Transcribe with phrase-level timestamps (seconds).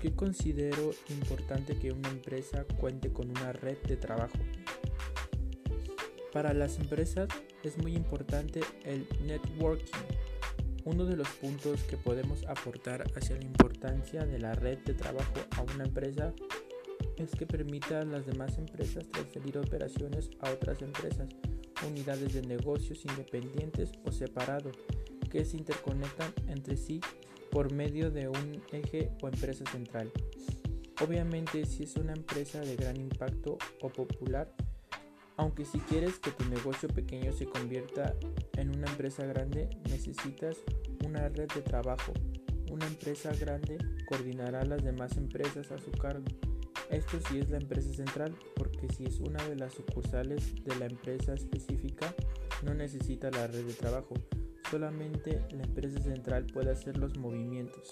[0.00, 4.38] qué considero importante que una empresa cuente con una red de trabajo?
[6.32, 7.28] Para las empresas
[7.62, 9.98] es muy importante el networking.
[10.84, 15.34] Uno de los puntos que podemos aportar hacia la importancia de la red de trabajo
[15.56, 16.32] a una empresa
[17.16, 21.28] es que permita a las demás empresas transferir operaciones a otras empresas,
[21.86, 24.76] unidades de negocios independientes o separados
[25.30, 27.00] que se interconectan entre sí
[27.50, 30.10] por medio de un eje o empresa central.
[31.02, 34.52] Obviamente si es una empresa de gran impacto o popular,
[35.36, 38.14] aunque si quieres que tu negocio pequeño se convierta
[38.58, 40.58] en una empresa grande, necesitas
[41.06, 42.12] una red de trabajo.
[42.70, 46.26] Una empresa grande coordinará a las demás empresas a su cargo.
[46.90, 50.86] Esto sí es la empresa central, porque si es una de las sucursales de la
[50.86, 52.14] empresa específica,
[52.62, 54.14] no necesita la red de trabajo.
[54.70, 57.90] Solamente la empresa central puede hacer los movimientos.